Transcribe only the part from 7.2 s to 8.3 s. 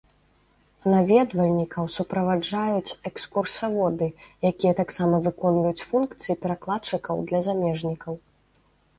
для замежнікаў.